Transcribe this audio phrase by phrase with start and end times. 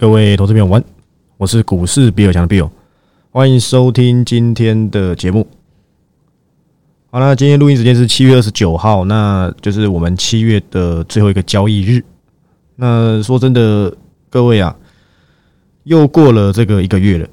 [0.00, 0.82] 各位投资朋友，晚，
[1.36, 2.70] 我是股市比尔强的 Bill，
[3.30, 5.46] 欢迎收听今天的节目。
[7.10, 12.02] 好了，今天录音时间是七月二十九号，那就是我们七月的最后一个交易日。
[12.76, 13.94] 那说真的，
[14.30, 14.74] 各位啊，
[15.84, 17.26] 又过了这个一个月了，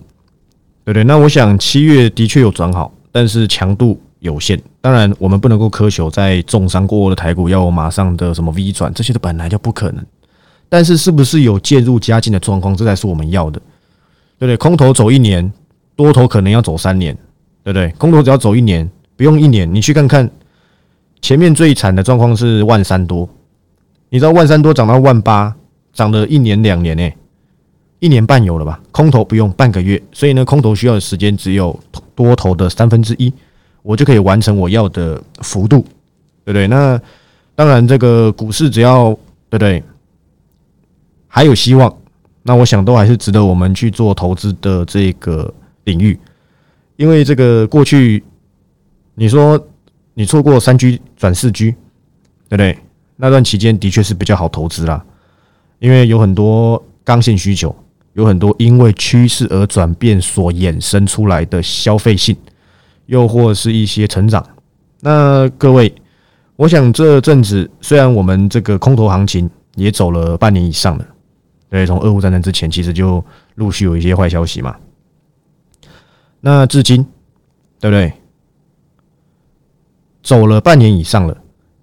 [0.84, 1.06] 对不对？
[1.06, 4.62] 那我想七月的确有转好，但是强度有限。
[4.82, 10.06] 当然，我们不能够苛求在重伤过后的台股要马上的什么 V 转，这些都本来就不可能。
[10.70, 12.76] 但是，是不是有渐入佳境的状况？
[12.76, 13.60] 这才是我们要的，
[14.38, 14.58] 对不对？
[14.58, 15.52] 空头走一年，
[15.96, 17.16] 多头可能要走三年，
[17.64, 17.90] 对不对？
[17.98, 20.30] 空头只要走一年，不用一年，你去看看
[21.22, 23.28] 前面最惨的状况是万三多，
[24.10, 25.56] 你知道万三多涨到万八，
[25.94, 27.10] 涨了一年两年呢，
[28.00, 28.80] 一年半有了吧？
[28.92, 31.78] 空头不用半个月，所以呢，空头需要的时间只有
[32.14, 33.34] 多头的三分之一，
[33.84, 35.80] 我就可以完成我要的幅度，
[36.44, 36.68] 对不对？
[36.68, 37.00] 那
[37.56, 39.14] 当然，这个股市只要
[39.50, 39.82] 对不对？
[41.28, 41.94] 还有希望，
[42.44, 45.54] 那我想都还是值得我们去做投资的这个
[45.84, 46.20] 领域，
[46.96, 48.24] 因为这个过去
[49.16, 49.62] 你说
[50.14, 51.72] 你错过三 G 转四 G，
[52.50, 52.78] 对不对？
[53.18, 55.04] 那段期间的确是比较好投资啦，
[55.80, 57.76] 因为有很多刚性需求，
[58.14, 62.36] 有很多因为趋势而转变所衍生出来的消费性，
[63.08, 64.46] 又或是一些成长。
[65.02, 65.94] 那各位，
[66.56, 71.06] 我想这阵子虽然我们这个空头行情也走了半年以上了。
[71.70, 73.24] 对，从俄乌战争之前，其实就
[73.56, 74.76] 陆续有一些坏消息嘛。
[76.40, 77.06] 那至今，
[77.80, 78.14] 对不对？
[80.24, 81.38] 走了半年以上了。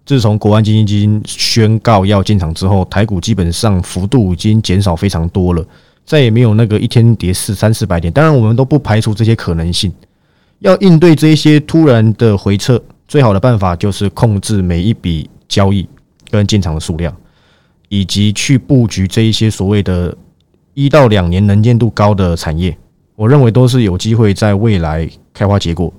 [0.07, 5.65] 自从国安基金基金宣告要进场之后，台股基本上幅度已经减少非常多了，
[6.05, 8.13] 再也没有那个一天跌四三四百点。
[8.13, 9.93] 当然，我们都不排除这些可能性。
[10.59, 15.87] 要应对这些突然的回撤，最好的办法就是控制每一笔交易
[16.31, 17.15] 跟进场的数量。
[17.89, 20.17] 以及去布局这一些所谓的
[20.75, 22.77] 一到两年能见度高的产业，
[23.15, 25.93] 我认为都是有机会在未来开花结果。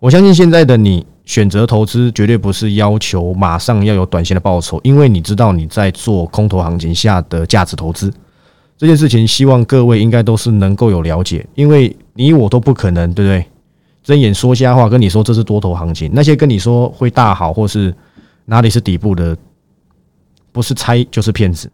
[0.00, 8.12] 我相信现在的你选择投资，绝对不是要求马上要有短线的报酬，因为你知道你在做空头行情下的价值投资
[8.76, 13.46] 这件事情，希望各位应该都是能够有了解，因为你我都不可能，对不对？
[14.02, 17.94] 睁眼说瞎话，跟你说这是多头行情，那些跟你说会大好或是
[18.46, 19.36] 哪里是底部的。
[20.52, 21.68] 不是猜就是骗子，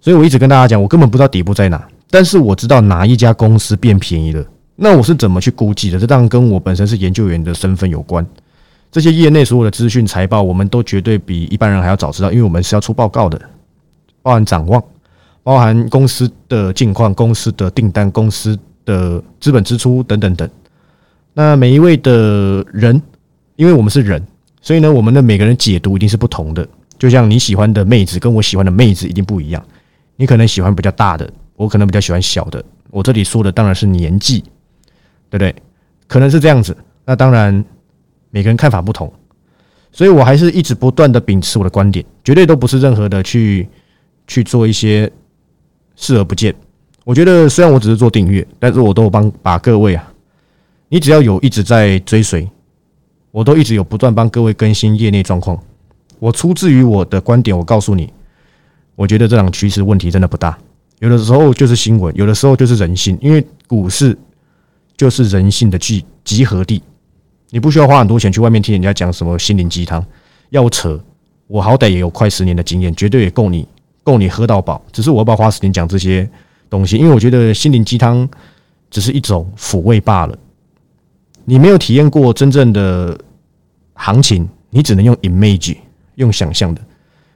[0.00, 4.44] 所以我一直跟大家讲，我根本不知道底部在哪，但是我知道哪一家公司变便宜了。
[4.76, 5.98] 那我是怎么去估计的？
[5.98, 8.24] 这当然跟我本身是研究员的身份有关。
[8.90, 13.40] 这些业内所有的资讯、财报，我们都绝对比一般人还要早知道，因为我们是要出报告的，
[14.22, 14.82] 包含展望，
[15.42, 20.48] 包含公司的近况、公司的订单、公司的资本支出等等等。
[21.32, 23.00] 那每一位的人，
[23.56, 24.24] 因为我们是人，
[24.60, 26.66] 所以呢，我们的每个人解读一定是不同的。
[27.04, 29.62] 就像你喜欢的妹子跟我喜欢的妹子一定不一样，
[30.16, 32.64] 你可能喜欢比较大的，我可能比较喜欢小的。
[32.90, 34.40] 我这里说的当然是年纪，
[35.28, 35.54] 对不对？
[36.08, 36.74] 可能是这样子。
[37.04, 37.62] 那当然
[38.30, 39.12] 每个人看法不同，
[39.92, 43.68] 所以我还是一直不断的秉持我的观点，绝对都不是任何的去
[44.26, 45.12] 去做一些
[45.96, 46.54] 视而不见。
[47.04, 50.10] 我觉得虽然我只是做订阅，但是我都帮把各位啊，
[50.88, 52.48] 你只要有一直在追随，
[53.30, 55.62] 我都一直有不断帮各位更新业内状况。
[56.24, 58.10] 我出自于我的观点，我告诉你，
[58.96, 60.58] 我觉得这场趋势问题真的不大。
[61.00, 64.16] 有的时候就是新闻，有的时候就是人性，因为股市
[64.96, 66.82] 就是人性的聚集合地。
[67.50, 70.02] 你不需要花很多钱去外面听人家讲什么心灵鸡汤，
[70.48, 70.98] 要扯，
[71.46, 73.68] 我好歹也有快十年的经验，绝对也够你
[74.02, 74.82] 够你喝到饱。
[74.92, 76.26] 只是我要不要花时间讲这些
[76.70, 76.96] 东西？
[76.96, 78.26] 因为我觉得心灵鸡汤
[78.88, 80.34] 只是一种抚慰罢了。
[81.44, 83.14] 你没有体验过真正的
[83.92, 85.76] 行情，你只能用 image。
[86.16, 86.80] 用想象的，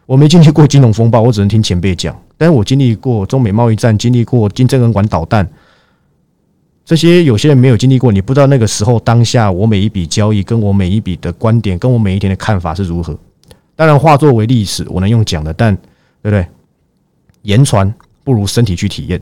[0.07, 2.17] 我没经历过金融风暴，我只能听前辈讲。
[2.37, 5.49] 但是我经历过中美贸易战，经历过金正恩管导弹，
[6.85, 13.19] 这些有些人没有经历过，你不知道那个时候当下我每一笔交易，跟我每一笔的观点，跟我每一天的看法是如何。
[13.75, 15.83] 当然化作为历史，我能用讲的，但对
[16.23, 16.47] 不对？
[17.43, 17.93] 言传
[18.25, 19.21] 不如身体去体验。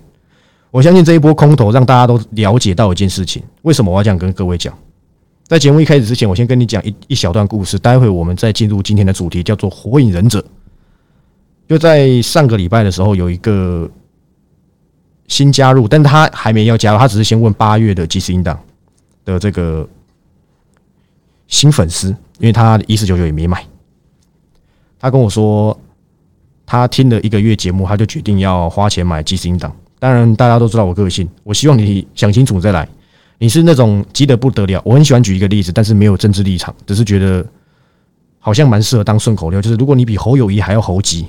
[0.71, 4.77] 我相信这一波空头让大家都了解到一件事情，为什么我要这样跟各位讲？
[5.47, 7.79] 在节目一开始之前，我先跟你讲一一小段故事。
[7.79, 10.41] 待会我们再进入今天的主题，叫做《火影忍者》。
[11.69, 13.89] 就在上个礼拜的时候，有一个
[15.29, 18.59] 新加入，但他还没要加入，他只是先问八月的即时音档
[19.25, 19.89] 的这个
[21.47, 22.09] 新粉丝，
[22.41, 23.65] 因为他一四九九也没买。
[24.99, 25.79] 他跟我说，
[26.65, 29.73] 他听了一个月节目，他就决定要花钱买即时音档。
[30.01, 32.89] 当然，大家都知道我个性，我希望你想清楚再来。
[33.39, 37.45] 你是那种急得不得了，我很喜欢举一个例子，但是没有政治立场，只是觉得
[38.39, 39.61] 好像蛮适合当顺口溜。
[39.61, 41.27] 就是如果你比侯友谊还要猴急，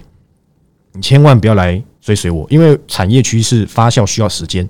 [0.94, 4.68] 你千万不要来追随我，因为产业趋势发酵需要时间。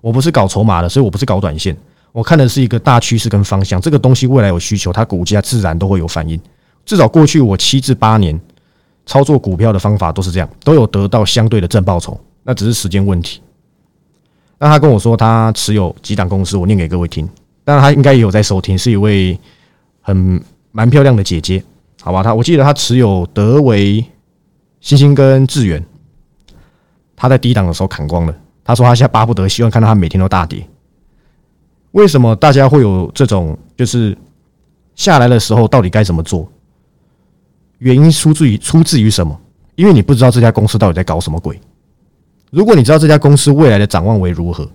[0.00, 1.76] 我不是搞筹码的，所以我不是搞短线，
[2.12, 3.80] 我看的是一个大趋势跟方向。
[3.80, 6.40] 这个东西未来有需求，它股价自然都会有反应。
[6.84, 8.40] 至少过去我七至八年
[9.04, 13.40] 操作股票的方法都是这样，都有得到相对的正报酬，那只是时间问题。
[14.58, 17.28] 那他跟我说他持有几档公司，我念给各位听。
[17.64, 19.38] 当然他应该也有在收听，是一位
[20.00, 20.42] 很
[20.72, 21.62] 蛮漂亮的姐姐，
[22.00, 22.22] 好吧？
[22.22, 24.04] 他我记得他持有德维、
[24.80, 25.84] 星星跟智远，
[27.14, 28.34] 他在低档的时候砍光了。
[28.64, 30.66] 他说他现在巴不得希望看到他每天都大跌。
[31.92, 34.16] 为什么大家会有这种就是
[34.94, 36.50] 下来的时候到底该怎么做？
[37.78, 39.38] 原因出自于出自于什么？
[39.74, 41.60] 因为你不知道这家公司到底在搞什么鬼。
[42.56, 44.66] 如果你知道这家公司未来的展望为如何，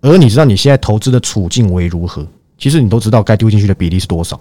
[0.00, 2.24] 而你知道你现在投资的处境为如何，
[2.56, 4.40] 其实你都知道该丢进去的比例是多少。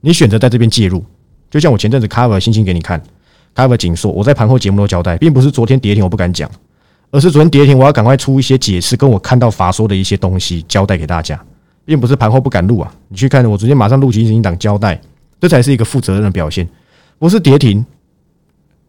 [0.00, 1.04] 你选择在这边介入，
[1.50, 3.02] 就像我前阵子 cover 星星给你看
[3.56, 6.48] ，cover 紧缩，我在盘后节目都交代，并不是昨天跌停我不敢讲，
[7.10, 11.44] 而是昨天跌停我要赶快出一些解释，跟我看到法说的一些东西交代给大家，
[11.84, 12.94] 并不是盘后不敢录啊。
[13.08, 15.00] 你去看我昨天马上录进行档交代，
[15.40, 16.68] 这才是一个负责任的表现，
[17.18, 17.84] 不是跌停。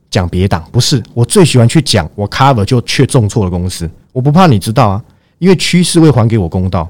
[0.10, 5.04] 讲别档不是，我最喜欢去讲我 cover 就却重错的公司，我不怕你知道啊，
[5.38, 6.90] 因为趋势会还给我公道。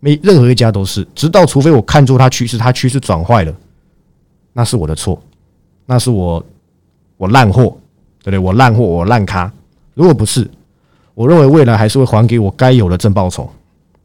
[0.00, 3.54] 没任何一家都是，直到除非我看出它趋势，它趋势转坏了，
[4.52, 5.22] 那是我的错，
[5.86, 6.44] 那是我
[7.16, 7.76] 我烂货，
[8.22, 8.38] 对不对？
[8.38, 9.52] 我烂货，我烂咖。
[9.94, 10.50] 如果不是，
[11.14, 13.48] 我认为未来还是会还给我该有的正报酬，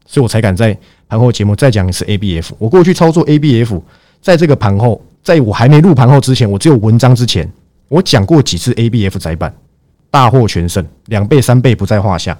[0.06, 0.76] 所以我才敢在
[1.08, 2.50] 盘后节目再讲一次 ABF。
[2.58, 3.80] 我过去操作 ABF，
[4.20, 7.50] 在这个盘后，在我还没入盘后之前，我只有文章之前。
[7.88, 9.54] 我讲过几次 A B F 窄板
[10.10, 12.38] 大获全胜，两倍三倍不在话下，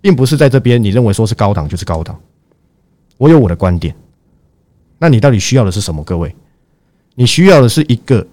[0.00, 2.18] 并不是在这边你认为说是高档就是高档。
[3.16, 3.94] 我有我的观点，
[4.98, 6.02] 那你到底需要的是什么？
[6.02, 6.34] 各位，
[7.14, 8.26] 你需要的是一个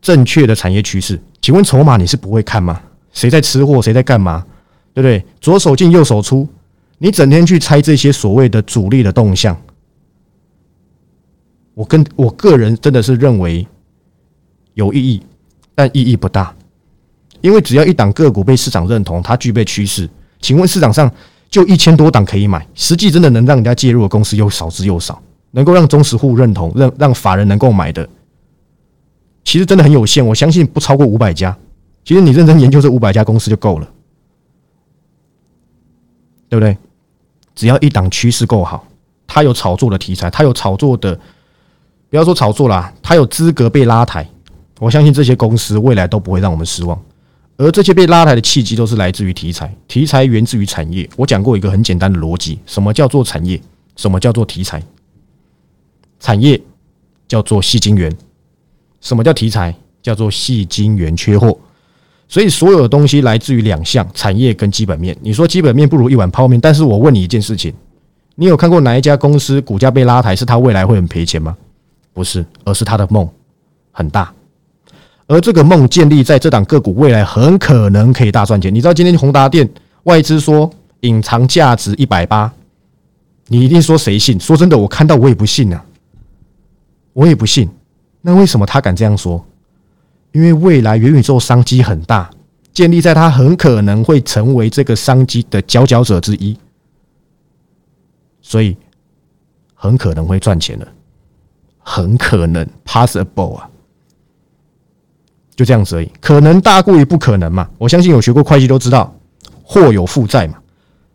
[0.00, 1.20] 正确的产业趋势。
[1.40, 2.80] 请问筹码你是不会看吗？
[3.12, 3.82] 谁在吃货？
[3.82, 4.46] 谁在干嘛？
[4.94, 5.24] 对不对？
[5.40, 6.48] 左手进右手出，
[6.98, 9.60] 你整天去猜这些所谓的主力的动向，
[11.74, 13.66] 我跟我个人真的是认为
[14.74, 15.22] 有意义。
[15.74, 16.54] 但意义不大，
[17.40, 20.08] 因为只要一档个股被市场认同，它具备趋势。
[20.40, 21.10] 请问市场上
[21.48, 25.22] 就一千多档可以买，实际真的能让人家介入的公司又少之又少，
[25.52, 28.08] 能够让中实户认同、让让法人能够买的，
[29.44, 30.26] 其实真的很有限。
[30.26, 31.56] 我相信不超过五百家。
[32.04, 33.88] 其实你认真研究这五百家公司就够了，
[36.48, 36.76] 对不对？
[37.54, 38.84] 只要一档趋势够好，
[39.26, 41.14] 它有炒作的题材，它有炒作的，
[42.10, 44.28] 不要说炒作啦，它有资格被拉抬。
[44.78, 47.00] 我相信这些公司未来都不会让我们失望，
[47.56, 51.08] 而这些被拉抬的契机都是来自于题材，题材源自于产业。
[51.16, 53.60] 我讲过一个很简单的逻辑：什么叫做产业？
[53.96, 54.82] 什么叫做题材？
[56.18, 56.60] 产业
[57.28, 58.12] 叫做细金源，
[59.00, 59.74] 什么叫题材？
[60.02, 61.56] 叫做细金源缺货。
[62.26, 65.16] 所以所有的东西来自于两项：产业跟基本面。
[65.20, 67.72] 你说基本面不如一碗泡面，但是我问你一件事情：
[68.34, 71.56] 你有看过哪一家公司股价被拉抬，是它未来会很赔钱吗？
[72.12, 73.28] 不是，而是它的梦
[73.92, 74.32] 很大。
[75.26, 78.74] 而这个梦建立在这档个股未来很可能可以大赚钱。
[78.74, 79.68] 你知道今天宏达电
[80.04, 80.70] 外资说
[81.00, 82.52] 隐藏价值一百八，
[83.46, 84.38] 你一定说谁信？
[84.38, 85.84] 说真的，我看到我也不信啊，
[87.12, 87.68] 我也不信。
[88.20, 89.44] 那为什么他敢这样说？
[90.32, 92.30] 因为未来元宇宙商机很大，
[92.72, 96.56] 建立在他很可能会成为这个商机的佼佼者之一，
[98.40, 98.76] 所以
[99.74, 100.88] 很可能会赚钱了，
[101.80, 103.68] 很可能 possible 啊。
[105.62, 107.70] 就这样子而已，可能大过于不可能嘛？
[107.78, 109.14] 我相信有学过会计都知道，
[109.62, 110.54] 货有负债嘛，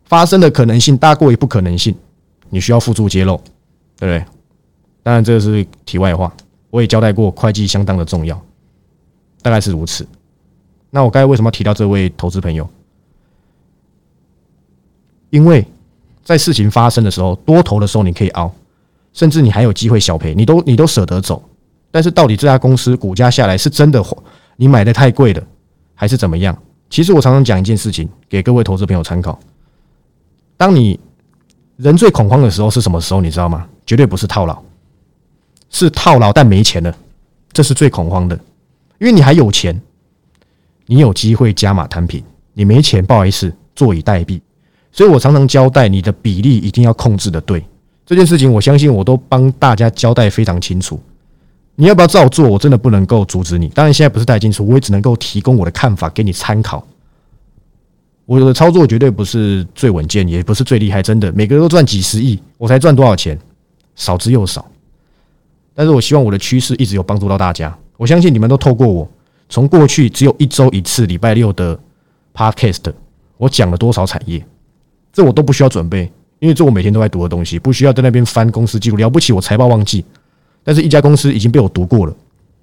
[0.06, 1.94] 发生的可能性大过于不可能性，
[2.50, 3.36] 你需要付诸揭露，
[3.98, 4.26] 对不对？
[5.04, 6.32] 当然这个是题外话，
[6.70, 8.42] 我也交代过，会计相当的重要，
[9.42, 10.08] 大概是如此。
[10.92, 12.66] 那我刚才为什么提到这位投资朋友？
[15.30, 15.68] 因为
[16.24, 18.50] 在事情发生的时候，多头的时候你可以熬，
[19.12, 21.44] 甚至你还有机会小赔，你都你都舍得走。
[21.90, 24.04] 但是到底这家公司股价下来是真的
[24.58, 25.42] 你买的太贵了，
[25.96, 26.58] 还是怎么样？
[26.90, 29.40] 其实我常常讲一件事情给各位投资朋友参考：
[30.58, 31.00] 当你
[31.78, 33.22] 人最恐慌的时候是什么时候？
[33.22, 33.68] 你知道吗？
[33.86, 34.62] 绝对不是套牢，
[35.70, 36.94] 是套牢但没钱了，
[37.54, 38.36] 这是最恐慌的。
[39.00, 39.80] 因为你还有钱，
[40.88, 42.22] 你有机会加码摊平；
[42.54, 44.42] 你没钱，不好意思，坐以待毙。
[44.92, 47.64] 所以我常常交代你的比例一定要控制的对。
[48.06, 51.00] 这件事情，我相信我都帮大家交代非常清楚。
[51.80, 52.50] 你要不要照做？
[52.50, 53.68] 我真的不能够阻止你。
[53.68, 56.86] 当然，现在不是太清楚，我也只能够提供我的看法给你参考。
[58.26, 61.04] 我的操作绝对不是最稳健，也不是最厉害。
[61.04, 63.40] 真的，每个人都赚几十亿，我才赚多少钱？
[63.96, 64.66] 少之又少。
[65.76, 67.78] 但是我希望我的趋势一直有帮助到大家。
[67.96, 69.08] 我相信你们都透过我，
[69.48, 71.80] 从过去只有一周一次礼拜六的
[72.34, 72.92] podcast，
[73.38, 74.44] 我讲了多少产业，
[75.14, 78.98] 这我都不需要准备，因为这我每天都在读的东西，不需要在那边翻公司记录。
[78.98, 80.04] 了不起，我财报忘记，
[80.68, 82.14] 但是一家公司已经被我读过了，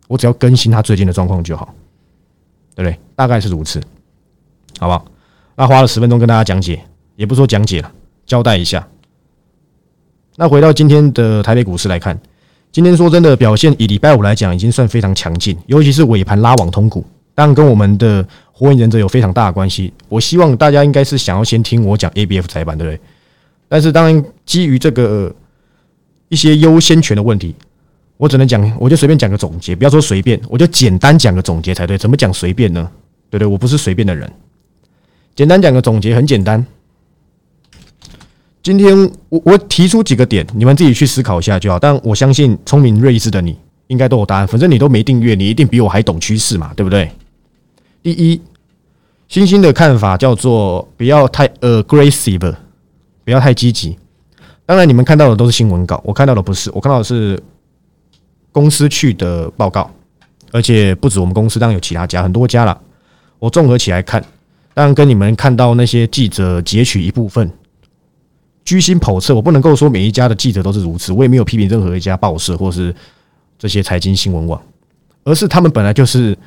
[0.09, 1.75] 我只要更新它最近的状况就好，
[2.75, 3.01] 对不对？
[3.17, 3.81] 大概是如此，
[4.79, 5.07] 好不好？
[5.57, 6.85] 那花了十分钟跟大家讲解，
[7.17, 7.91] 也不说讲解了，
[8.27, 8.87] 交代一下。
[10.37, 12.21] 那回到今天的台北股市来看，
[12.71, 17.03] 今天说真的表现，以礼拜五来讲，已经算非常强劲，尤其是尾盘拉网通股，
[17.35, 19.91] 当然跟我们的火影忍者有非常大的关系。
[20.11, 23.01] 我希望大家应该是想要先听我讲 A B F 窄板，对不对？
[23.67, 25.35] 但是当然基于这个
[26.29, 27.55] 一些优先权的问题，
[28.16, 31.99] 我只能讲，我就随便讲个总结，不要说随便，我就简单讲个总结才对。
[31.99, 32.90] 怎么讲随便呢？
[33.28, 34.30] 对对，我不是随便的人。
[35.35, 36.64] 简单讲个总结，很简单。
[38.62, 38.97] 今天
[39.28, 41.78] 我我提出几个点，你们自己去思考一下就好。
[41.78, 44.47] 但我相信聪明睿智的你应该都有答案。
[44.47, 47.11] 反正你都没订阅，你一定比我还懂趋势嘛，对不对？
[48.02, 48.40] 第一，
[49.28, 52.54] 星星的看法叫做不要太 aggressive，
[53.25, 53.99] 不要太积极。
[54.64, 57.38] 当然，你们看到的都是新闻稿，我看到的不是，我看到的是
[58.55, 59.91] 公司去的报告，
[60.53, 62.81] 而且不止我们公司，当然有其他家，很多家了。
[63.41, 64.25] 我综合起来看，
[64.75, 67.51] 当然跟你们看到那些记者截取一部分。
[68.65, 72.95] 居心叵测，我不能够说每一家的记者都是如此，我也没有批评任何一家报社或是
[73.59, 74.63] 这些财经新闻网，
[75.25, 76.39] 而是他们本来就是，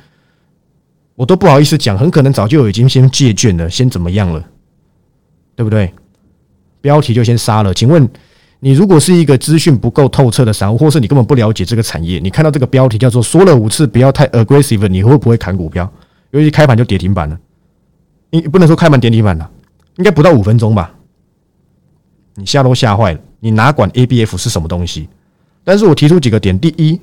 [1.14, 4.42] 我都不好意思讲，很可能早就已经先借卷了，先怎么样了，
[5.54, 5.92] 对不对？
[6.80, 7.74] 标题就先杀了。
[7.74, 8.08] 请问
[8.60, 15.90] 你如果是一个资讯不够透彻的散户，或是你根本不了解这个产业，你看到这个标题叫做说了五次不要太 aggressive，你会不会砍股票？
[16.30, 17.38] 尤其开盘就跌停板了，
[18.30, 19.50] 你不能说开盘跌停板了，
[19.96, 20.92] 应该不到五分钟吧？
[22.34, 25.08] 你吓都吓坏了，你哪管 A B F 是什么东西？
[25.64, 27.00] 但是我提出几个点：第一，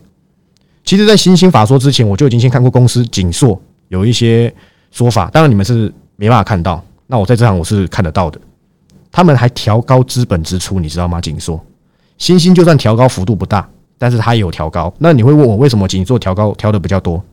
[0.84, 4.54] 其实，在新兴法说之前，我就已经先看过公司锦硕有一些
[4.92, 6.84] 说法，当然你们是没办法看到。
[7.08, 8.40] 那我在这行我是看得到的，
[9.16, 11.22] 他们还调高资本支出，你知道吗？
[11.22, 11.58] 紧缩、
[12.18, 13.66] 新兴就算调高幅度不大，
[13.98, 14.94] 但是它也有调高。
[15.00, 17.24] 那你会问我为什么紧缩调高调的比较多？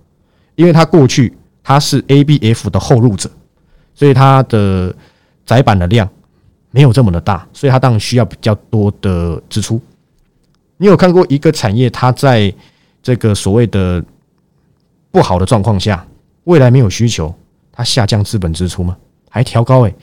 [0.54, 3.28] 因为它过去它是 A B F 的后入者，
[3.96, 4.94] 所以它的
[5.44, 6.08] 窄板的量。
[6.70, 9.80] 没有这么的大，所以它当然需要比较多的支出。
[10.76, 12.54] 你有看过一个产业，它在
[13.02, 14.02] 这个所谓的
[15.10, 16.06] 不好的状况下，
[16.44, 17.34] 未来没有需求，
[17.72, 18.96] 它下降资本支出吗？
[19.28, 19.80] 还调高？
[19.80, 19.94] 诶，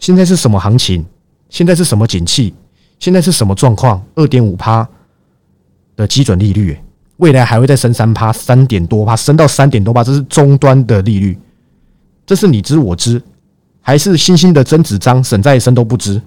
[0.00, 1.06] 现在是什么行情？
[1.48, 2.54] 现在是什么景气？
[2.98, 4.02] 现在是什么状况？
[4.14, 4.88] 二点五趴
[5.96, 6.76] 的基准利率，
[7.18, 11.38] 未来还会再升三趴，三点多趴，升到三点多趴，这是终端的利率，
[12.26, 13.22] 这是你知我知。
[13.80, 16.20] 还是新兴的曾子章、沈再生都不知，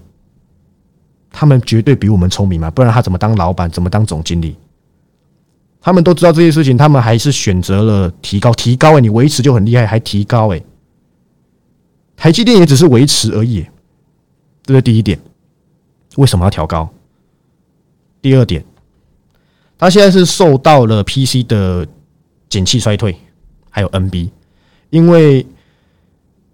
[1.30, 2.68] 他们绝对比我们聪明嘛？
[2.70, 3.70] 不然他怎么当老板？
[3.70, 4.56] 怎么当总经理？
[5.80, 10.62] 他们都知道这些事情，他们还是选择了提高，提高哎，你维持就很厉害，还提高哎。
[12.16, 13.64] 台积电也只是维持而已，
[14.64, 15.18] 这是第一点。
[16.16, 16.88] 为什么要调高？
[18.20, 18.64] 第二点，
[19.78, 21.86] 它现在是受到了 PC 的
[22.48, 23.16] 景气衰退，
[23.70, 24.30] 还有 NB，
[24.90, 25.46] 因为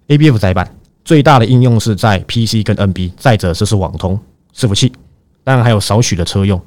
[0.06, 0.74] ABF 窄板。
[1.04, 4.20] 最大的应用是在 PC 跟 NB，再者就是网通
[4.54, 4.92] 伺服器，
[5.42, 6.60] 当然还有少许的车用，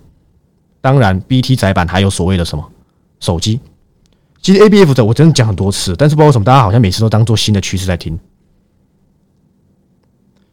[0.81, 2.71] 当然 BT 载板还有所谓的什么
[3.19, 3.59] 手机。
[4.41, 8.19] 其实 ABF 的我真的讲很多次，但是不知道为什么大家好像每次都当做新的趋势在听。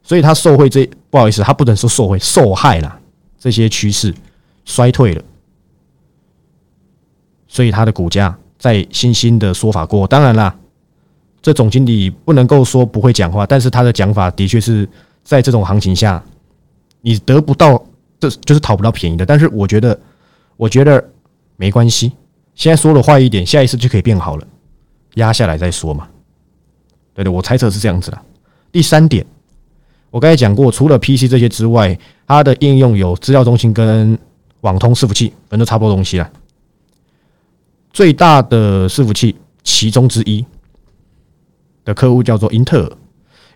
[0.09, 2.99] 所以它受贿这不好意思，它不能说受贿，受害了
[3.38, 4.15] 这些趋势
[4.65, 5.23] 衰退了，
[7.47, 10.57] 所以它的股价在新兴的说法过，当然啦。
[11.43, 14.88] 这总经理不能够说不会讲话，但是他的讲法的确是
[15.23, 16.23] 在这种行情下，
[17.03, 17.81] 你得不到，
[18.19, 19.27] 这就是讨不到便宜的。
[19.27, 19.99] 但是我觉得，
[20.57, 21.03] 我觉得
[21.57, 22.12] 没关系，
[22.55, 24.47] 现在说的坏一点，下一次就可以变好了，
[25.15, 26.09] 压下来再说嘛。
[27.15, 28.19] 对的，我猜测是这样子的。
[28.73, 29.25] 第三点，
[30.11, 34.19] 我刚才讲过，除了 PC 这些之外，它的应用有资料中心跟
[34.62, 36.31] 网通伺服器，反正都差不多东西了。
[37.93, 40.45] 最大的伺服器其中之一。
[41.85, 42.93] 的客户叫做英特尔，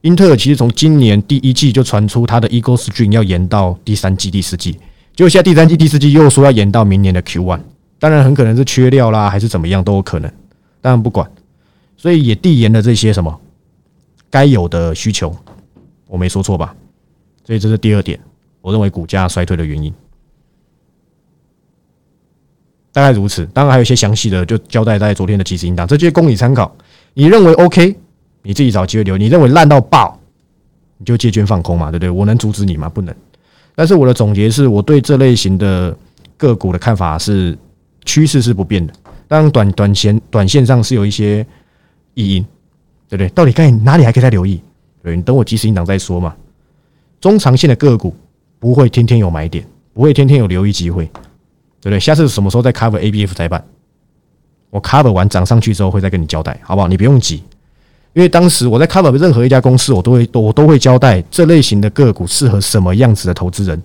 [0.00, 4.72] 英特尔其实从今年第一季就传出它的 Eagle Stream 要延到第三季、第四季，
[5.14, 7.60] 结果现在第三季、第四季又说要延到明年的 Q one，
[7.98, 10.32] 当然很可能是缺料啦，还是怎么样都有可能，
[10.80, 11.30] 当然不管，
[11.98, 13.38] 所以也递延了这些什么
[14.30, 15.36] 该有的需求，
[16.12, 16.76] 我没说错吧？
[17.42, 18.20] 所以这是第二点，
[18.60, 19.90] 我认为股价衰退的原因，
[22.92, 23.46] 大概如此。
[23.46, 26.76] 当然还有一些详细的，就交代在昨天的即时应档，这些供你参考。
[27.14, 27.96] 你认为 OK？
[28.42, 29.16] 你自己找机会留。
[29.16, 30.20] 你认为烂到爆，
[30.98, 32.10] 你就借券放空嘛，对不对？
[32.10, 32.90] 我能阻止你吗？
[32.90, 33.14] 不能。
[33.74, 35.96] 但是我的总结是我对这类型的
[36.36, 37.56] 个股的看法是
[38.04, 38.92] 趋势是不变的。
[39.26, 41.46] 当，短短线短线上是有一些
[42.12, 42.42] 异因，
[43.08, 43.30] 对不对？
[43.30, 44.62] 到底该哪里还可以再留意？
[45.02, 46.34] 对你等我及时引导再说嘛。
[47.20, 48.14] 中长线的个股
[48.58, 51.04] 不会天天有买点，不会天天有留意机会，
[51.80, 52.00] 对不对？
[52.00, 53.64] 下次什么时候再 cover A B F 再办？
[54.70, 56.88] 我 cover 完涨上去之后会再跟你交代，好不好？
[56.88, 57.42] 你不用急，
[58.12, 63.80] 因为当时我在 cover 任何一家公司，我都会我都会交代这类型的个股适合什么样子的投资人。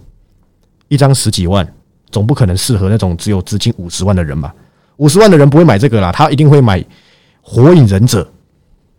[0.87, 1.67] 一张十几万，
[2.09, 4.53] 总不可能适合那种只有资金五十万的人吧？
[4.97, 6.79] 五十万的人不会买这个啦，他一定会买
[7.41, 8.23] 《火影忍者》《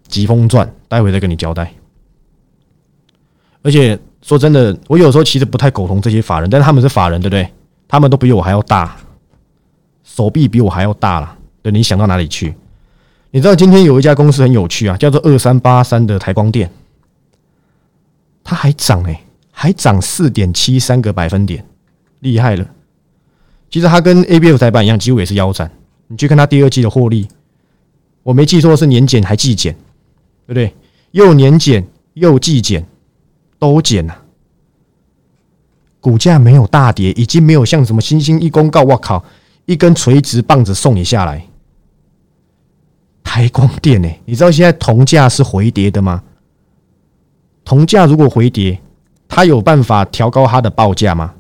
[0.07, 1.73] 疾风传》，待会再跟你交代。
[3.69, 7.47] 而且说真的，我有时候其实不太苟同这些法人，但是他们是法人，对不对？
[7.87, 8.97] 他们都比我还要大，
[10.03, 11.37] 手臂比我还要大了。
[11.61, 12.55] 对，你想到哪里去？
[13.31, 16.71] 你知道今天有一家公司很有趣啊，叫做二三八三的台光电，
[18.43, 19.21] 它还涨哎，
[19.51, 21.63] 还涨四点七三个百分点，
[22.21, 22.67] 厉害了。
[23.69, 25.71] 其实它跟 A B F 台板一样，几乎也是腰斩。
[26.07, 27.29] 你去看它第二季的获利，
[28.23, 29.75] 我没记错是年减还季减，
[30.47, 30.75] 对不对？
[31.11, 32.87] 又年减又季减，
[33.59, 34.17] 都减了。
[36.01, 39.23] 股价没有大跌，已经没有像什么星星一公告，我靠，
[39.67, 41.45] 一根垂直棒子送你下来。
[43.23, 44.09] 台光电呢？
[44.25, 46.23] 你知道现在铜价是回跌的吗？
[47.65, 48.81] 铜价如果回跌，
[49.29, 51.35] 它有办法调高它的报价吗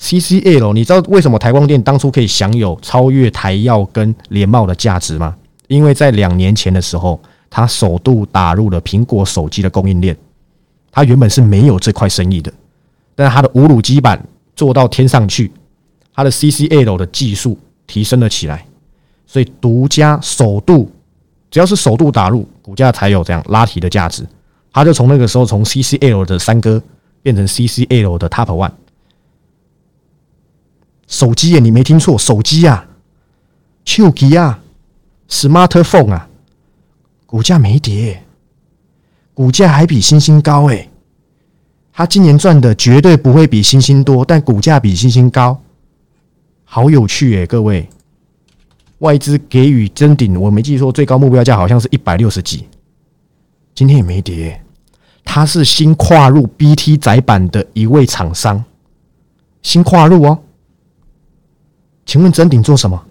[0.00, 5.36] ？CCL，你知道为什么台光电当初可以享有超越台药跟联茂的价值吗？
[5.68, 10.16] 因为在两年前的时候，它首度打入了苹果手机的供应链，
[10.92, 12.52] 它原本是没有这块生意的，
[13.16, 15.50] 但是它的五乳基板做到天上去，
[16.14, 17.58] 它的 CCL 的技术
[17.88, 18.64] 提升了起来。
[19.26, 20.92] 所以独家首度，
[21.50, 24.26] 只要是首度打入，股价才有这样拉提的价值。
[24.70, 26.82] 他就从那个时候从 CCL 的三哥
[27.22, 28.72] 变成 CCL 的 Top One。
[31.06, 32.86] 手机耶，你没听错，手机啊，
[33.84, 34.58] 手机啊
[35.28, 36.28] ，Smartphone 啊，
[37.26, 38.22] 股价没跌，
[39.34, 40.88] 股价还比星星高哎。
[41.92, 45.60] 他今年赚的绝对不会比星星多，但股价比星星高，
[46.64, 47.88] 好有趣哎，各位。
[48.98, 52.66] 外资给予真顶，我没记错，最高目标价好像是一百六十几，
[53.74, 54.58] 今天也没跌。
[55.24, 58.64] 他是新跨入 BT 窄板的一位厂商，
[59.60, 60.38] 新跨入哦。
[62.06, 63.04] 请问真顶做什么？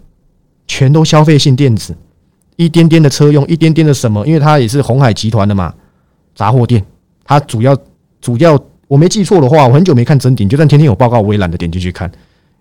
[0.66, 1.96] 全都消费性电子，
[2.56, 4.26] 一点点的车用，一点点的什么？
[4.26, 5.74] 因为它也是红海集团的嘛，
[6.36, 6.84] 杂货店。
[7.24, 7.78] 它主要
[8.20, 12.10] 主要我没记错的话，我很久没看真顶，就算天天有报告，我也懒得点进去看，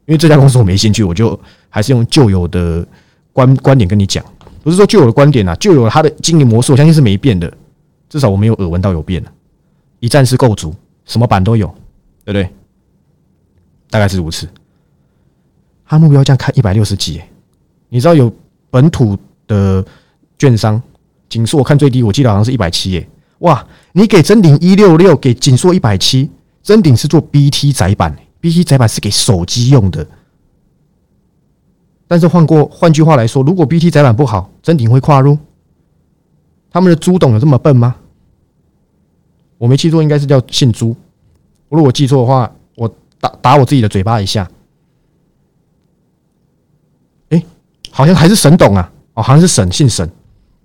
[0.07, 2.87] 因为这家公司我没兴趣，我就还是用旧有的。
[3.33, 4.23] 观观点跟你讲，
[4.61, 7.51] 不是说旧有的观点啊，旧有它的经营模式，我相信是没变的，
[8.09, 9.31] 至少我没有耳闻到有变的。
[10.01, 11.69] 一站式构筑，什么版都有，
[12.25, 12.51] 对不对？
[13.89, 14.49] 大概是如此。
[15.87, 17.23] 他目标价看一百六十几，
[17.89, 18.31] 你知道有
[18.69, 19.83] 本土的
[20.37, 20.83] 券商，
[21.29, 23.09] 锦硕我看最低，我记得好像是一百七耶。
[23.41, 26.31] 哇，你给真顶一六六，给锦硕一百七，
[26.63, 30.07] 真顶是做 BT 窄板，BT 窄板是给手机用的。
[32.07, 35.39] 但是换过换句话来说，如果 BT 窄板不好，真顶会跨入？
[36.71, 37.97] 他们的朱董有这么笨吗？
[39.59, 40.95] 我没记错，应该是叫姓朱。
[41.69, 44.51] 如果我记错的话，我打打我自己的嘴巴一下。
[47.31, 47.45] 哎，
[47.91, 48.93] 好像还是沈董啊！
[49.15, 50.11] 哦，好像是沈，姓沈，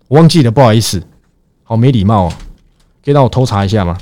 [0.07, 1.01] 我忘记了，不好意思，
[1.63, 2.33] 好没礼貌哦。
[3.05, 3.97] 可以让我偷查一下吗？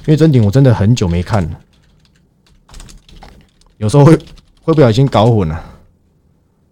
[0.00, 1.60] 因为真顶我真的很久没看了，
[3.76, 4.18] 有时候会
[4.62, 5.64] 会不小心搞混了。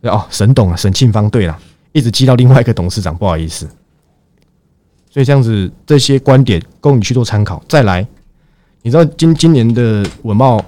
[0.04, 1.56] 哦，沈董啊，沈庆芳对了，
[1.92, 3.68] 一直记到另外一个董事长，不好意思。
[5.10, 7.62] 所以这样子，这些观点供你去做参考。
[7.68, 8.06] 再来，
[8.80, 10.64] 你知道今今年的文茂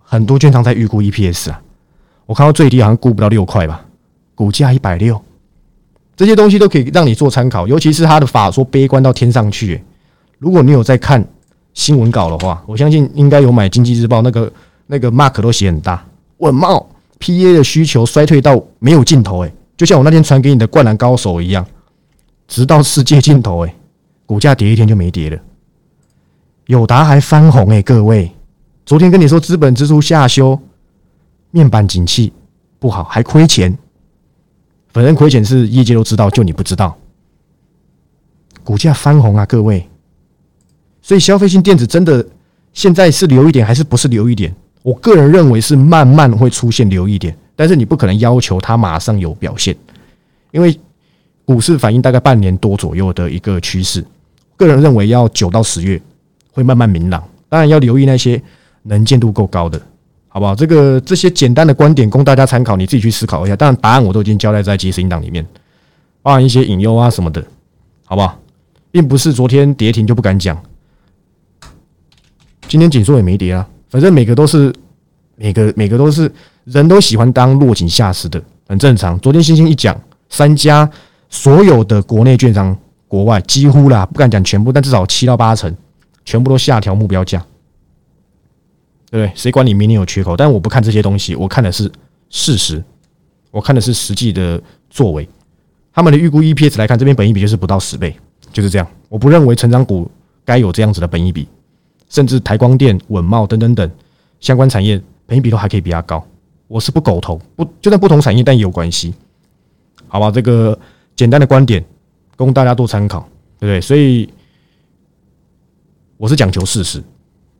[0.00, 1.62] 很多券商在预估 EPS 啊，
[2.26, 3.84] 我看到最低好像估不到六块吧，
[4.34, 5.22] 股价一百六，
[6.22, 7.66] 这些东西都可以让你做参考。
[7.66, 9.82] 尤其是他的法说悲观到天上去，
[10.38, 11.26] 如果你有在看
[11.74, 14.52] 新闻稿的话，我相信应该有买经济日报，那个
[14.86, 16.06] 那个 mark 都写很大，
[16.36, 16.88] 文茂。
[17.18, 21.66] P A 的需求衰退到没有尽头，哎，就像我那天传给你的灌篮高手一样，
[22.46, 23.74] 直到世界尽头，哎，
[24.24, 25.38] 股价跌一天就没跌了。
[26.66, 28.30] 友达还翻红，哎，各位，
[28.86, 30.56] 昨天跟你说资本支出下修，
[31.50, 32.32] 面板景气
[32.78, 33.76] 不好，还亏钱，
[34.92, 36.96] 反正亏钱是业界都知道，就你不知道。
[38.62, 39.88] 股价翻红啊，各位，
[41.00, 42.24] 所以消费性电子真的
[42.72, 44.54] 现在是留一点，还是不是留一点？
[44.82, 49.76] 我个人认为是慢慢会出现留一点，但是你不可能要求它马上有表现，
[50.50, 50.78] 因为
[51.44, 54.04] 股市反映大概半年多左右的一个趋势。
[54.56, 56.00] 个人认为要九到十月
[56.52, 58.40] 会慢慢明朗，当然要留意那些
[58.82, 59.80] 能见度够高的，
[60.34, 60.54] 好不好？
[60.54, 63.54] 这个这些简单的观点供大家参考，你自己去思考一下。
[63.54, 65.46] 当然答案我都已经交代在即时音档里面，
[66.22, 67.44] 包含一些隐忧啊什么的，
[68.06, 68.38] 好不好？
[68.90, 70.58] 并不是昨天跌停就不敢讲，
[72.66, 74.74] 今天紧缩也没跌啊，反正每个都是
[75.36, 76.32] 每个每个都是
[76.64, 79.20] 人都喜欢当落井下石的，很正常。
[79.20, 79.94] 昨天星星一讲，
[80.30, 80.88] 三家
[81.28, 82.74] 所有的国内券商、
[83.06, 85.74] 国外几乎啦，不敢讲全部，但至少七到八成
[86.24, 87.44] 全部都下调目标价，
[89.12, 89.30] 对不对？
[89.36, 90.34] 谁管你明年有缺口？
[90.34, 91.84] 但我不看这些东西，我看的是
[92.30, 92.82] 事实，
[93.50, 95.28] 我看的是实际的作为。
[95.92, 98.16] 他们的预估 EPS 来看，这边本益比就是不到十倍。
[98.50, 100.10] 就是这样，我不认为成长股
[100.46, 101.46] 该有这样子的本益比，
[102.08, 103.90] 甚至台光电、稳茂等等等
[104.40, 106.26] 相关产业本益比都还可以比它高。
[106.66, 109.12] 我是不苟同，不就算不同产业，但也有关系，
[110.08, 110.30] 好吧？
[110.30, 110.78] 这个
[111.14, 111.84] 简单的观点
[112.34, 113.20] 供大家做参考，
[113.60, 113.80] 对不对？
[113.80, 114.26] 所以
[116.16, 117.02] 我是讲求事实，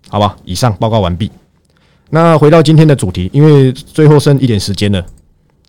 [0.08, 0.34] 好吧？
[0.44, 1.30] 以上报告完毕。
[2.14, 5.00] 那回到今天的主题，因为最后剩一点时间了，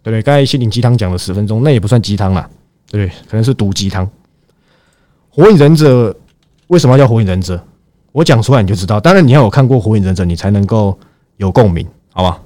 [0.01, 0.21] 对不对？
[0.21, 2.45] 刚才心灵鸡汤讲了十分钟，那也不算鸡汤了，
[2.91, 3.17] 对不对？
[3.29, 4.05] 可能是毒鸡汤。
[5.29, 6.13] 火影忍者
[6.67, 7.63] 为什么要叫火影忍者？
[8.11, 8.99] 我讲出来你就知道。
[8.99, 10.99] 当然，你要有看过火影忍者，你才能够
[11.37, 12.41] 有共鸣，好吧？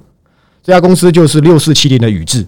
[0.62, 2.42] 这家公司就是六四七零的宇智，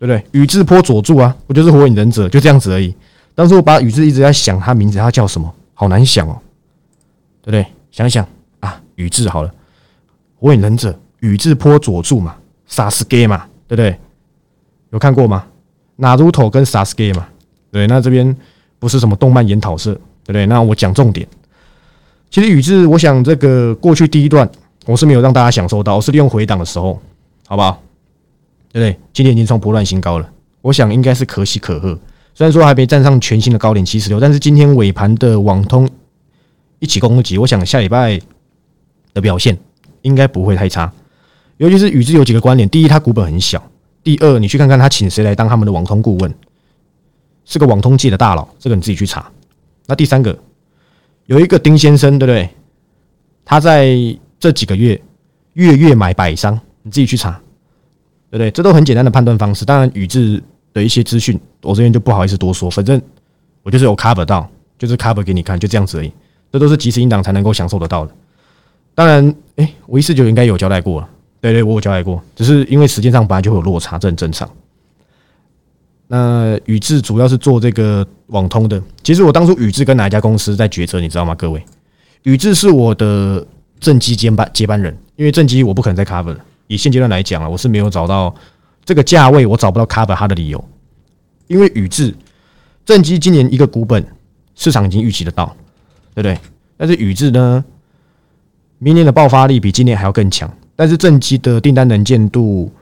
[0.00, 0.24] 不对？
[0.32, 2.28] 宇智波佐助啊，不就是火影忍者？
[2.28, 2.92] 就这样子而已。
[3.36, 5.54] 当时我把宇智一直在想他名字，他叫什么？
[5.74, 6.36] 好难想哦，
[7.40, 7.64] 对不对？
[7.92, 8.26] 想想
[8.58, 9.54] 啊，宇智好了，
[10.40, 12.34] 火影忍者宇智波佐助嘛
[12.68, 13.96] ，Sasuke 嘛，对不对？
[14.90, 15.46] 有看过吗？
[15.96, 17.28] 哪如头跟 Sasuke 嘛？
[17.70, 18.36] 对，那这边。
[18.80, 20.46] 不是什么动漫研讨社，对不对？
[20.46, 21.28] 那我讲重点。
[22.30, 24.50] 其实宇智，我想这个过去第一段
[24.86, 26.98] 我是没有让大家享受到，我是利用回档的时候，
[27.46, 27.82] 好不好？
[28.72, 28.98] 对不对？
[29.12, 30.26] 今天已经创波段新高了，
[30.62, 31.88] 我想应该是可喜可贺。
[32.32, 35.86] 虽然说还没站上全新的高点七十六，但是今天尾盘的网通
[36.78, 38.18] 一起攻击，我想下礼拜
[39.12, 39.58] 的表现
[40.02, 40.92] 应该不会太差。
[41.56, 43.60] 尤其是宇智有几个观点：第一，它股本很小；
[44.02, 46.34] 第二，你去看看他请谁来当他们的网通顾问。
[47.44, 49.28] 是个网通界的大佬，这个你自己去查。
[49.86, 50.38] 那第三个，
[51.26, 52.48] 有一个丁先生，对不对？
[53.44, 53.96] 他在
[54.38, 55.00] 这几个月
[55.54, 57.32] 月月买百商，你自己去查，
[58.30, 58.50] 对不对？
[58.52, 59.64] 这都很简单的判断方式。
[59.64, 60.40] 当然，宇智
[60.72, 62.70] 的一些资讯，我这边就不好意思多说。
[62.70, 63.02] 反正
[63.64, 66.12] 我就是有 cover 到，就是 cover 给你看，就这样子而已。
[66.52, 68.14] 这都是即时音档才能够享受得到的。
[69.00, 71.08] 当然，哎，我一四九应该有交代过了，
[71.40, 74.46] 对对，我有交代过，只是因为时间上本来就会有落差，这很正常。
[76.06, 78.82] 那宇智主要是做这个网通的。
[79.02, 81.34] 其实我当初宇智跟哪一家公司在抉择，你知道吗？
[81.34, 81.64] 各位，
[82.24, 83.42] 宇智是我的
[83.78, 86.44] 正机接班接班人，因为正机我不可能再 cover 了。
[86.66, 88.34] 以现阶段来讲啊，我是没有找到
[88.84, 90.62] 这个价位，我找不到 cover 它的理由。
[91.46, 92.14] 因为宇智
[92.84, 94.06] 正机今年一个股本
[94.56, 95.56] 市场已经预期得到，
[96.14, 96.38] 对不对？
[96.76, 97.64] 但是宇智呢，
[98.80, 102.72] 明年的爆发力比今年还要更强，但是正机的订单能见度。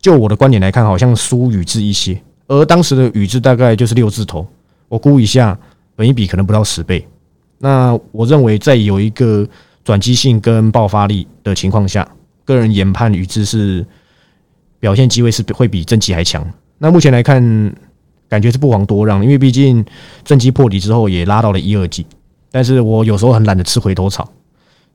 [0.00, 4.46] 就我的观点来看，好像输宇智一些，而当时的宇智大概就是六字头，
[4.88, 5.56] 我估一下，
[5.94, 7.06] 本一比可能不到十倍。
[7.58, 9.46] 那我认为在有一个
[9.84, 12.08] 转机性跟爆发力的情况下，
[12.46, 13.84] 个人研判宇智是
[14.78, 16.42] 表现机会是会比正极还强。
[16.78, 17.42] 那目前来看，
[18.26, 19.84] 感觉是不遑多让，因为毕竟
[20.24, 22.06] 正极破底之后也拉到了一二级，
[22.50, 24.26] 但是我有时候很懒得吃回头草，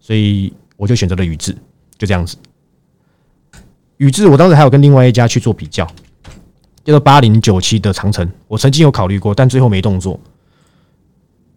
[0.05, 1.51] 所以我就选择了宇智，
[1.97, 2.37] 就这样子。
[3.97, 5.83] 宇智，我当时还有跟另外一家去做比较，
[6.83, 10.19] 叫做八零九七的长城，我曾经有考虑过，但最后没动作。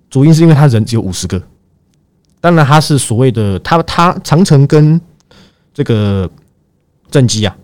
[0.08, 1.42] 主因是因为他人只有五十个，
[2.40, 4.98] 当然他是所谓的他他长城跟
[5.74, 6.30] 这个
[7.10, 7.54] 正机啊，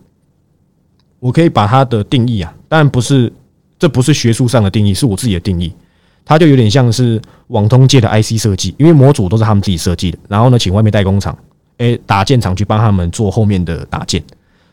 [1.19, 3.33] 我可以把它的定义啊，当然不是，
[3.79, 5.75] 这不是学术上的定义，是我自己的定义。
[6.25, 11.37] 它就有点像是网通界的 IC 设计，因为模组都是他们自己设计的，然后呢，请外面代工厂，
[11.79, 14.23] 诶，打件厂去帮他们做后面的打件。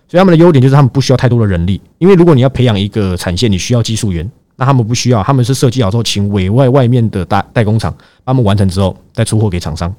[0.08, 9.94] 所以他们的优点就是他们不需要太多的人力，因为如果你要培养一个产线，你需要技术员，那他们不需要，他们是设计好之后，请委外外面的代代工厂，他们完成之后再出货给厂商。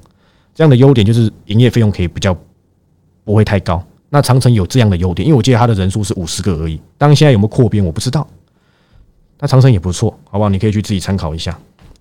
[0.53, 2.35] 这样的优点就是营业费用可以比较
[3.23, 3.83] 不会太高。
[4.09, 6.79] 那长城有这样的优点，因为我记得他的人数是五十个而已。
[6.95, 8.27] 当然现在有没有扩编我不知道。
[9.39, 10.49] 那长城也不错，好不好？
[10.49, 11.51] 你可以去自己参考一下，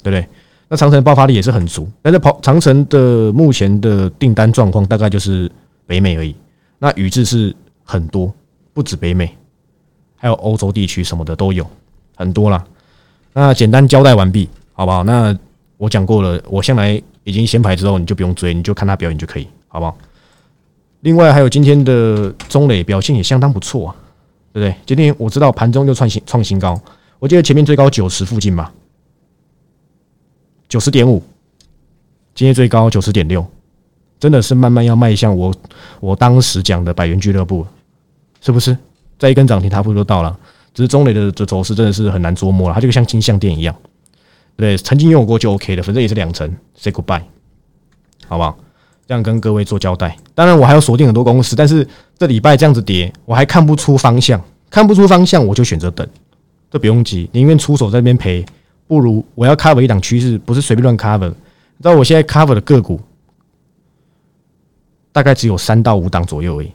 [0.02, 0.26] 对不对？
[0.68, 5.50] 那长城爆发力也是很足，但是跑长城的目前的订单状况大概就是
[5.86, 6.34] 北美而已。
[6.78, 7.54] 那宇智是。
[7.84, 8.32] 很多，
[8.72, 9.36] 不止北美，
[10.16, 11.66] 还有欧洲地区什么的都有，
[12.14, 12.64] 很多啦。
[13.34, 15.02] 那简单交代完毕，好不好？
[15.02, 15.36] 那
[15.76, 19.98] 我讲过了，我向来已经先排之后，你就不用追，你就看他表演就可以，好不好？
[21.00, 23.96] 另外还有今天的中磊表现也相当不错啊，
[24.52, 24.74] 对不对？
[24.86, 26.80] 今天我知道盘中就创新创新高，
[27.22, 28.72] 我记得前面最高九十附近吧，
[30.68, 31.22] 九十点五，
[32.34, 33.46] 今天最高九十点六，
[34.18, 35.54] 真的是慢慢要迈向我
[36.00, 37.64] 我当时讲的百元俱乐部。
[38.40, 38.76] 是不是
[39.20, 40.36] 在一根涨停，它不就到了？
[40.74, 43.72] 只是中磊的这走势真的是很难捉摸了，它就像金项店一样。
[44.56, 47.22] 对，曾经拥有过就 OK 的，反正也是两成，say goodbye，
[48.26, 48.58] 好不好？
[49.06, 50.18] 这样跟各位做交代。
[50.34, 51.86] 当然，我还要锁定很多公司，但是
[52.18, 56.04] 这礼拜这样子跌，我还看不出方向，看不出方向，我就选择等，
[56.72, 58.42] 这不用急，宁愿出手在那边赔，
[58.88, 61.28] 不如我要 cover 一档趋势，不是随便乱 cover。
[61.28, 62.98] 你知道我现在 cover 的个股
[65.12, 66.72] 大概只有三到五档左右而已，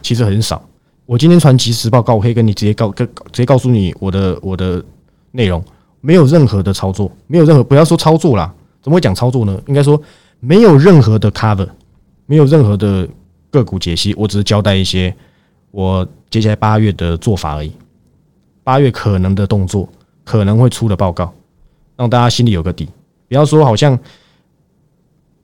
[0.00, 0.64] 其实很少。
[1.04, 4.84] 我今天传即时报告，我可以跟你直接告，跟直接告诉你我的我的
[5.32, 5.64] 内容，
[6.00, 9.60] 没有任何的操作，没有任何不要说操作啦，怎么会讲操作呢？
[9.66, 10.00] 应该说
[10.38, 11.68] 没有任何的 cover，
[12.26, 13.08] 没有任何的
[13.50, 15.12] 个股解析，我只是交代一些
[15.72, 17.72] 我接下来八月的做法而已，
[18.66, 19.88] 八月可能的动作，
[20.24, 21.32] 可能会出的报告，
[21.94, 22.88] 让大家心里有个底，
[23.28, 23.96] 不要说好像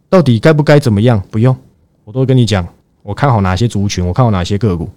[0.08, 1.56] 到底该不该怎么样，不用，
[2.02, 2.66] 我都跟你讲，
[3.04, 4.90] 我看好哪些族群，我看好哪些个股。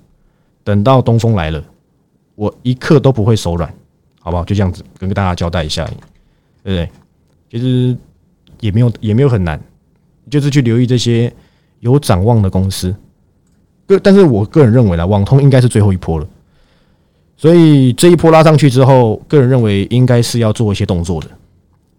[0.64, 1.64] 等到东风来了，
[2.34, 3.72] 我一刻都不会手软，
[4.20, 4.44] 好不好？
[4.44, 5.94] 就这样子跟大家交代一下，对
[6.64, 6.90] 不对？
[7.52, 7.96] 其实
[8.60, 9.62] 也没有也没有很难，
[10.32, 11.32] 就是去留意这些
[11.80, 12.96] 有展望的公司。
[13.86, 16.28] 个，但是我个人认为呢，网通应该是最后一波了。
[17.38, 21.30] 所以这一波拉上去之后，个人认为应该是要做一些动作的，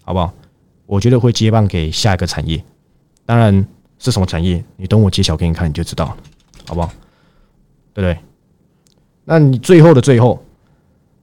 [0.05, 0.33] 好不好？
[0.87, 2.62] 我觉得会接棒给下一个产业，
[3.25, 3.66] 当然
[3.99, 6.16] 是什么产业，你等我揭晓给你看，你就知道了，
[6.66, 6.90] 好不好？
[7.92, 8.18] 对不对？
[9.25, 10.42] 那你最后的最后，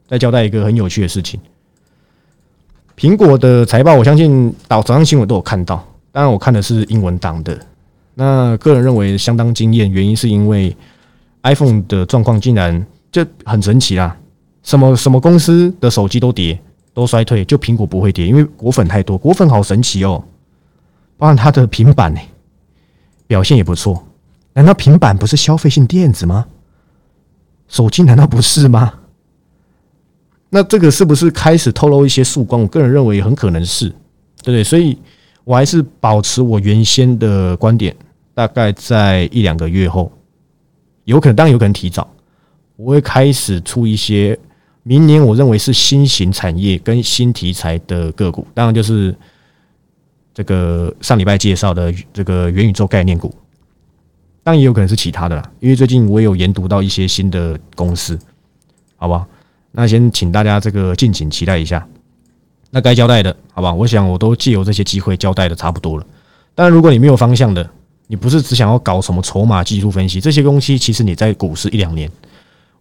[0.08, 1.40] 再交代一个很有趣的事情。
[2.96, 7.58] 苹果的财报，我相信早早上新闻都有看到，当然我看的是英文档的。
[8.16, 10.76] 那个人认为相当惊艳，原因是因为
[11.42, 14.18] iPhone 的状况竟然就很神奇啦，
[14.64, 16.60] 什么什么公司的手机都跌，
[16.96, 20.22] 都衰退，就苹果不会跌，因为果粉太多，果粉好神奇哦。
[21.16, 22.20] 包含它的平板呢，
[23.28, 24.04] 表现也不错。
[24.54, 26.48] 难道平板不是消费性电子吗？
[27.68, 28.94] 手机难道不是吗？
[30.50, 32.62] 那这个是不是开始透露一些曙光？
[32.62, 33.90] 我个人认为很可能是，
[34.42, 34.64] 对不对？
[34.64, 34.98] 所以
[35.44, 37.96] 我还是保持我原先的观点，
[38.34, 40.12] 大概在一两个月后，
[41.06, 42.08] 有可能，当然有可能提早，
[42.76, 44.38] 我会开始出一些
[44.84, 49.16] 明年我认为是新型产业跟新题材的个股，当然就是
[50.34, 53.34] 这个上礼拜介绍的这个元宇宙概念股。
[54.44, 58.20] 当然也有可能是其他的啦，因为最近我也有研读到一些新的公司，
[58.98, 59.26] 好不好？
[59.72, 61.88] 那先请大家这个敬请期待一下。
[62.70, 63.74] 那该交代的，好吧？
[63.74, 66.06] 我想我都借由这些机会交代的差不多了。
[66.56, 67.68] 当然，如果你没有方向的，
[68.08, 72.12] 你不是只想要搞什么筹码技术分析这些东西，其实你在股市一两年，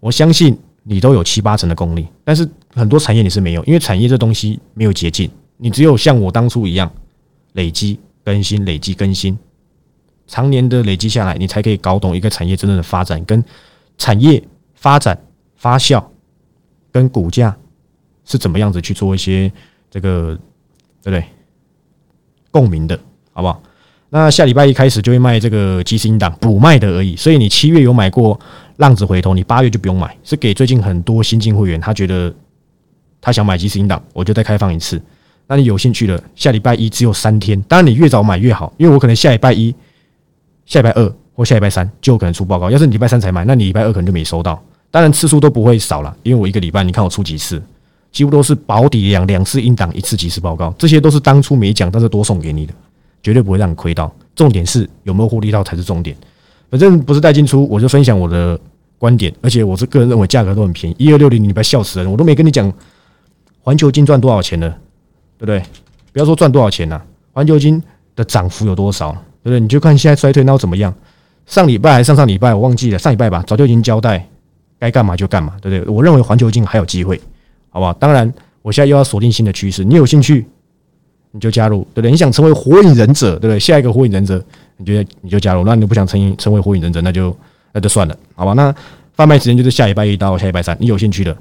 [0.03, 2.09] 我相信你都有七八成的功力。
[2.25, 6.93] 但是很多产业你是没有，因为产业这东西没有捷径，你只有像我当初一样
[7.53, 9.39] 累积更新、累积更新。
[10.27, 13.45] 常年的累积下来，你才可以搞懂一个产业真正的发展，跟
[13.97, 14.43] 产业
[14.75, 15.17] 发展
[15.55, 16.05] 发酵，
[16.91, 17.57] 跟股价
[18.25, 19.53] 是怎么样子去做一些
[19.89, 20.37] 这个
[21.01, 21.25] 对不对
[22.51, 22.99] 共鸣的，
[23.33, 23.63] 好不好？
[24.15, 28.39] 那下礼拜一开始就会卖这个基金档补卖的而已，所以你七月有买过
[28.77, 32.31] 浪子回头，你八月就不用买，是给最近很多新进会员，他觉得
[33.23, 35.01] 他想买基金档，我就再开放一次。
[35.47, 39.75] 那你有兴趣的，下礼拜一只有三天，当然你越早买越好，因为我可能下礼拜一。
[40.67, 42.71] 下礼拜二或下礼拜三就有可能出报告。
[42.71, 44.63] 要是你礼拜三才买，那你礼拜二可能就没收到。
[44.91, 47.61] 当然次数都不会少了，因为我一个礼拜你看我出几次，
[48.13, 52.75] 几乎都是保底两两次应档一次即时报告，这些都是当初没讲，但是多送给你的，
[53.23, 54.13] 绝对不会让你亏到。
[54.35, 56.17] 重点是有没有获利到才是重点。
[56.71, 58.59] 反正不是带进出，我就分享我的
[58.99, 62.73] 观点，而且我是个人认为价格都很便宜，一二六零你不要笑死人，我都没跟你讲
[63.61, 64.75] 环球金赚多少钱呢，
[65.39, 65.63] 对不对？
[66.13, 67.01] 不要说赚多少钱呐，
[67.33, 67.83] 环球金
[68.17, 69.13] 的涨幅有多少？
[69.43, 69.61] 对不对？
[69.61, 70.95] 你就看现在衰退，那怎么样？
[71.47, 74.27] 上礼拜还是上上礼拜，我忘记了，上礼拜吧，早就已经交代
[74.79, 75.95] 该干嘛就干嘛，对不对？
[75.95, 77.21] 我认为环球金还有机会，
[77.69, 77.93] 好不好？
[77.95, 78.33] 当然，
[78.63, 80.47] 我现在又要锁定新的趋势，你有兴趣
[81.33, 82.11] 你就加入，对不对？
[82.11, 83.59] 你想成为火影忍者，对不对？
[83.59, 84.43] 下一个火影忍者，
[84.77, 85.65] 你觉得你就加入？
[85.65, 87.37] 那你不想成成为火影忍者，那就
[87.73, 88.53] 那就算了，好吧？
[88.53, 88.75] 那
[89.15, 91.33] 贩卖时间就是下礼拜一到下礼拜三，你有兴趣的，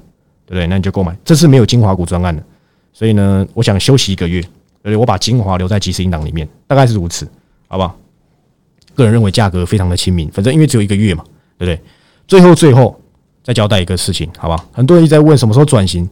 [0.44, 0.66] 对不对？
[0.66, 1.16] 那你就购买。
[1.24, 2.42] 这次没有精华股专案的，
[2.92, 4.48] 所以呢，我想休息一个月，对
[4.82, 4.96] 不对？
[4.96, 7.26] 我把精华留在即时音档里面，大概是如此。
[7.68, 7.96] 好不好？
[8.94, 11.24] 个人认为价格非常的亲民，反正因为只有一个月嘛，
[11.56, 11.80] 对不对？
[12.28, 13.00] 最后最后
[13.42, 14.62] 再交代一个事情，好吧？
[14.72, 16.06] 很多人在问什么时候转型，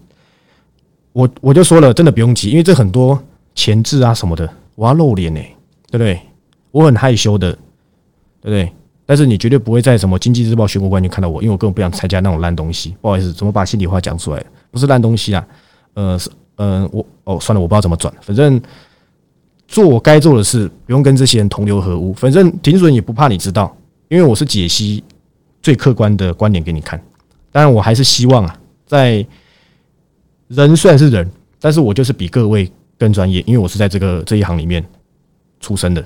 [1.12, 3.22] 我我就说了，真的不用急，因为这很多
[3.54, 5.40] 前置啊什么的，我要露脸呢，
[5.90, 6.20] 对不对？
[6.70, 7.52] 我很害羞的，
[8.40, 8.72] 对不对？
[9.06, 12.94] 但是你绝对不会在什么经济日报选股冠军看到我，因为我根本不想参加那种烂东西。
[13.00, 14.44] 不好意思，怎么把心里话讲出来？
[14.70, 15.46] 不是烂东西啊，
[15.94, 18.60] 呃，是呃，我哦，算了，我不知道怎么转，反正。
[19.72, 22.12] 做我该做的事，不用跟这些人同流合污。
[22.14, 23.72] 反正停损也不怕你知道，
[24.08, 25.00] 因为我是解析
[25.62, 27.00] 最客观的观点给你看。
[27.52, 29.24] 当然，我还是希望啊，在
[30.48, 32.68] 人虽然是人，但是我就是比各位
[33.00, 34.84] 更专业，因为我是在这个这一行里面
[35.58, 36.04] 出身的。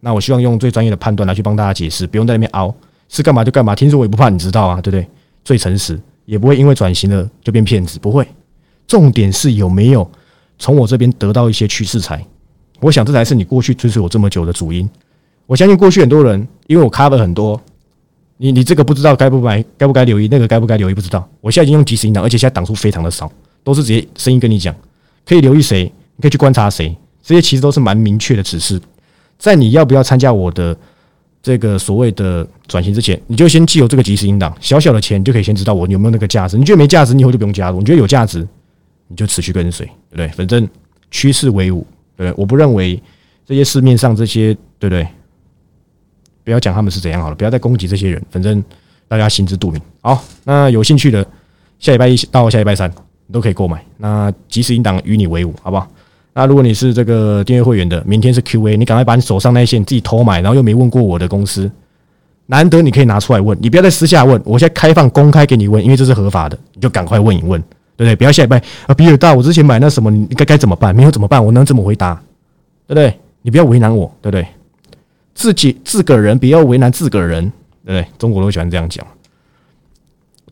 [0.00, 2.74] 那我希望用最专业的判断来去帮大家解释，不用在那边熬，
[3.08, 3.76] 是干嘛就干嘛。
[3.76, 5.08] 听说我也不怕你知道啊，对不对？
[5.44, 8.26] 最诚实，也不会因为转型了就变骗子，不会。
[8.88, 10.10] 重点是有没有
[10.58, 12.26] 从我这边得到一些趋势财。
[12.80, 14.90] 我想这才是你过去追随我这么久的主因。
[15.46, 17.60] 我相信过去很多人，因为我 cover 很多，
[18.38, 21.28] 你你这个不知道该不该该不该留意，那个该不该留意不知道。
[21.40, 23.30] 我现在已经用即时引导，而且现在档数非常的少，
[23.62, 24.74] 都是直接声音跟你讲，
[25.24, 28.80] 可以留意谁，可以去观察谁，这些其实都是蛮明确的指示。
[29.38, 30.74] 在你要不要参加我的
[31.42, 36.56] 这个所谓的转型之前，你就先既有这个即时引导，小小的钱你就可以先知道我有没有那个价值。
[36.56, 38.46] 你觉得没价值，你以后就不用加入；你觉得有价值，
[39.08, 40.28] 你就持续跟随，对不对？
[40.28, 40.66] 反正
[41.10, 41.84] 趋势为伍。
[42.14, 43.02] 对不对，我不认为
[43.44, 45.06] 这些市面上这些，对不对？
[46.44, 48.62] 不要讲他们是怎样好了，不要再攻击这些人，反正
[49.08, 49.80] 大家心知肚明。
[50.02, 51.26] 好，那有兴趣的，
[51.78, 52.88] 下礼拜一到下礼拜三
[53.26, 53.84] 你都可以购买。
[53.96, 55.88] 那即时引导与你为伍，好不好？
[56.34, 61.70] 那如果你是这个订阅会员的，明天是 Q&A，你赶快把你手上那些你自己偷买，然后又没问过我的公司，
[62.46, 67.62] 难得你可以拿出来问，你不要在私下问，我现在开放公开给你问，因为这是合法的，你就赶快问一问。
[67.94, 68.16] 对不对？
[68.16, 68.94] 不要下礼拜啊！
[68.94, 70.96] 比尔大，我之前买那什么，你该该怎么办？
[70.96, 71.44] 没有怎么办？
[71.44, 72.14] 我能怎么回答？
[72.86, 73.14] 对不对？
[73.42, 74.46] 你不要为难我，对不对？
[75.34, 77.44] 自己自个人不要为难自个人，
[77.84, 78.06] 对不对？
[78.18, 79.06] 中国都喜欢这样讲。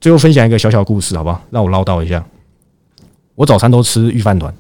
[0.01, 1.43] 最后分享一个小小故事，好不好？
[1.51, 2.23] 让我唠叨一下。
[3.35, 4.55] 我早餐都吃御饭团，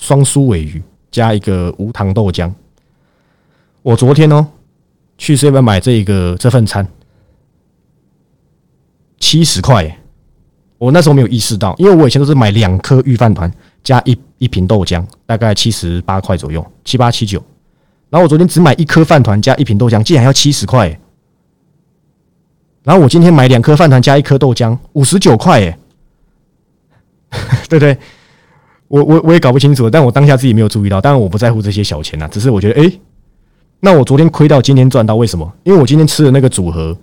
[0.00, 0.82] 双酥尾鱼
[1.12, 2.50] 加一个无糖豆浆。
[3.82, 4.44] 我昨天哦
[5.16, 6.84] 去这边买这个这份餐，
[9.18, 9.98] 七十块。
[10.78, 13.52] 我那时候没有意识到，因为我以前都是买两颗御饭团
[13.84, 17.38] 加一一瓶豆浆，大概七十八块左右，七八七九。
[18.08, 20.98] 然后我昨天只买一颗饭团加一瓶豆浆，竟然要七十块。
[22.82, 25.78] 然后我今天买两颗饭团加一颗豆浆，五十九块，哎，
[27.68, 27.98] 对不对？
[28.90, 31.00] 我我我也搞不清楚，但我当下自己没有注意到。
[31.00, 32.92] 当然我不在乎这些小钱呐，只是我觉得，哎，
[33.78, 35.48] 那我昨天亏到今天赚到，为什么？
[35.62, 36.98] 因为我今天吃的那个组合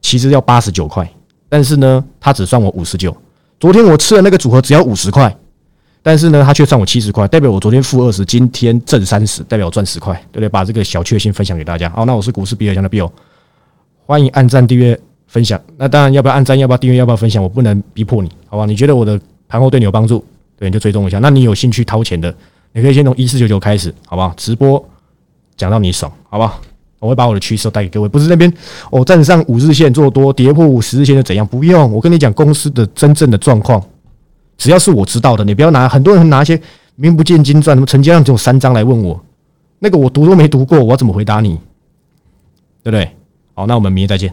[0.00, 1.08] 其实要八十九块。
[1.48, 3.16] 但是呢，他只算我五十九。
[3.60, 5.32] 昨天我吃的那个组合只要五十块，
[6.02, 10.48] 但是呢，他却算我七十块，代表我昨天负二十，今天挣三十，代表我赚十块，对不对？
[10.48, 11.88] 把这个小确幸分享给大家。
[11.90, 13.08] 好，那我是股市比尔强的 Bill，
[14.04, 15.60] 欢迎按赞、订阅、分享。
[15.76, 16.58] 那当然，要不要按赞？
[16.58, 16.96] 要不要订阅？
[16.96, 17.40] 要不要分享？
[17.40, 18.66] 我不能逼迫你，好吧？
[18.66, 20.22] 你觉得我的盘后对你有帮助，
[20.58, 21.18] 对，你就追踪一下。
[21.20, 22.34] 那你有兴趣掏钱的，
[22.72, 24.34] 你可以先从一四九九开始，好不好？
[24.36, 24.84] 直播
[25.56, 26.60] 讲到你爽，好不好？
[27.00, 28.52] 我会把我的趋势带给各位，不是那边
[28.90, 31.46] 哦站上五日线做多，跌破五十日线就怎样？
[31.46, 33.80] 不用，我跟你讲公司的真正的状况，
[34.56, 36.60] 只要是我知道的，你不要拿很多人拿一些
[36.96, 39.24] 名不见经传，什么成交量只有三张来问我，
[39.78, 41.50] 那个我读都没读过，我要怎么回答你？
[42.82, 43.08] 对不对？
[43.54, 44.32] 好，那我们明天再见，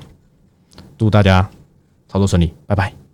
[0.97, 1.47] 祝大家
[2.07, 3.04] 操作顺利，拜拜。